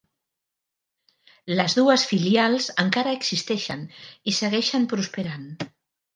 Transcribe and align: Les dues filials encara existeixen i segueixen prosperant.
Les 1.59 1.75
dues 1.79 2.05
filials 2.13 2.71
encara 2.85 3.13
existeixen 3.19 3.85
i 4.33 4.35
segueixen 4.41 4.91
prosperant. 4.97 5.47